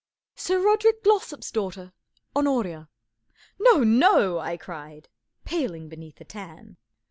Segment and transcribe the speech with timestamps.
[0.35, 1.93] "Sir Rode¬ rick Glossop's daughter,
[2.35, 2.89] Hon oria."
[3.59, 4.39] "No, no!
[4.41, 5.09] ,J I cried,
[5.45, 6.77] paling beneath the tan.